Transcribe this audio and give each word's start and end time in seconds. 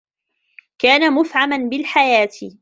كان 0.79 1.13
مفعما 1.13 1.57
بالحياة. 1.57 2.29